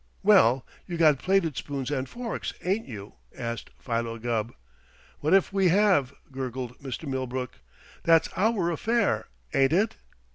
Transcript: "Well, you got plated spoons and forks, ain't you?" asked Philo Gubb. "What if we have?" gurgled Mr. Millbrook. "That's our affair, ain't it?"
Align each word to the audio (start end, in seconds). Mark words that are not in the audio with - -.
"Well, 0.23 0.65
you 0.87 0.97
got 0.97 1.19
plated 1.19 1.55
spoons 1.57 1.91
and 1.91 2.09
forks, 2.09 2.55
ain't 2.63 2.87
you?" 2.87 3.17
asked 3.37 3.69
Philo 3.77 4.17
Gubb. 4.17 4.51
"What 5.19 5.35
if 5.35 5.53
we 5.53 5.67
have?" 5.67 6.11
gurgled 6.31 6.75
Mr. 6.79 7.07
Millbrook. 7.07 7.59
"That's 8.01 8.27
our 8.35 8.71
affair, 8.71 9.27
ain't 9.53 9.73
it?" 9.73 9.97